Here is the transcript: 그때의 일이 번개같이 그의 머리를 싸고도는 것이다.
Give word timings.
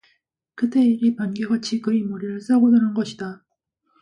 그때의 0.55 0.95
일이 0.95 1.15
번개같이 1.15 1.79
그의 1.79 2.01
머리를 2.01 2.41
싸고도는 2.41 2.95
것이다. 2.95 3.45